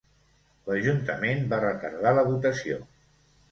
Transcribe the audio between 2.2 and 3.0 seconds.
votació.